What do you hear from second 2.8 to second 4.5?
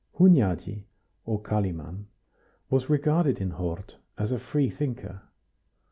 regarded in Hort as a